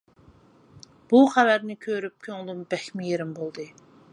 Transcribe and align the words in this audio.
بۇ 1.11 1.19
خەۋەرنى 1.35 1.77
كۆرۈپ 1.87 2.27
كۆڭلۈم 2.29 2.65
بەكمۇ 2.73 3.07
يېرىم 3.11 3.37
بولدى. 3.41 3.69